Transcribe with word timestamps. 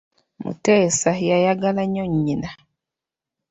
Mutesa 0.43 1.11
yayagala 1.29 1.81
nnyo 1.85 2.03
nnyina. 2.11 2.49